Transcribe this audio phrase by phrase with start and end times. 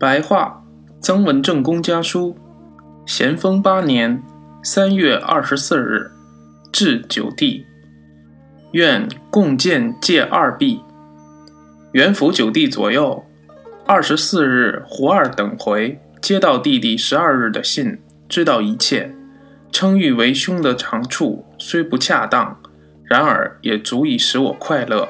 [0.00, 0.64] 白话，
[1.02, 2.34] 曾文正公家书，
[3.04, 4.22] 咸丰八年
[4.62, 6.10] 三月二十四日，
[6.72, 7.66] 至九弟，
[8.72, 10.80] 愿共建借二币。
[11.92, 13.22] 元府九弟左右，
[13.84, 19.14] 二十四日胡二等回接到弟弟十二日的信，知道一切，
[19.70, 22.58] 称誉为兄的长处虽不恰当，
[23.04, 25.06] 然而也足以使我快乐。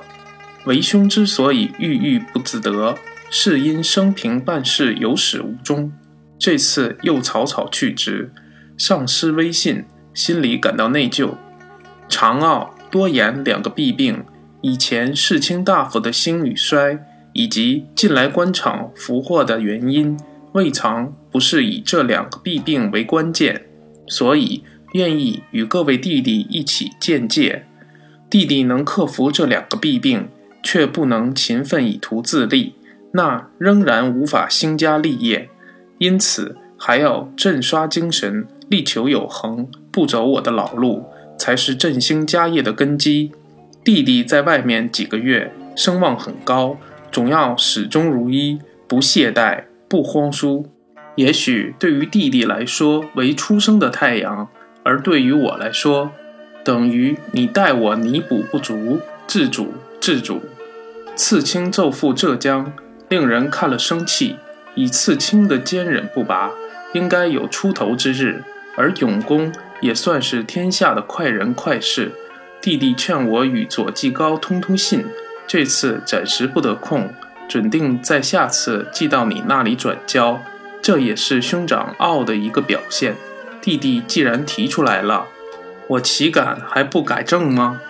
[0.64, 2.96] 为兄之所以郁郁不自得。
[3.32, 5.92] 是因生平办事有始无终，
[6.36, 8.32] 这次又草草去职，
[8.76, 11.34] 丧失威信，心里感到内疚。
[12.08, 14.24] 长傲多言两个弊病，
[14.62, 16.98] 以前世卿大夫的兴与衰，
[17.32, 20.18] 以及近来官场俘获的原因，
[20.52, 23.64] 未尝不是以这两个弊病为关键，
[24.08, 27.64] 所以愿意与各位弟弟一起见戒。
[28.28, 30.28] 弟弟能克服这两个弊病，
[30.64, 32.74] 却不能勤奋以图自立。
[33.12, 35.50] 那仍然无法兴家立业，
[35.98, 41.04] 因此还要振刷精神，力求有恒，不走我的老路，
[41.36, 43.32] 才是振兴家业的根基。
[43.82, 46.76] 弟弟在外面几个月，声望很高，
[47.10, 50.66] 总要始终如一，不懈怠，不慌疏。
[51.16, 54.48] 也许对于弟弟来说为初升的太阳，
[54.84, 56.12] 而对于我来说，
[56.62, 60.40] 等于你待我弥补不足，自主自主。
[61.16, 62.72] 次卿奏赴浙江。
[63.10, 64.36] 令人看了生气，
[64.76, 66.52] 以刺青的坚忍不拔，
[66.94, 68.42] 应该有出头之日。
[68.76, 72.12] 而永公也算是天下的快人快事。
[72.60, 75.04] 弟弟劝我与左季高通通信，
[75.48, 77.12] 这次暂时不得空，
[77.48, 80.40] 准定在下次寄到你那里转交。
[80.80, 83.16] 这也是兄长傲的一个表现。
[83.60, 85.26] 弟弟既然提出来了，
[85.88, 87.80] 我岂敢还不改正吗？